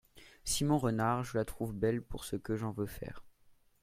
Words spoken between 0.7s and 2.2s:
Renard Je la trouve belle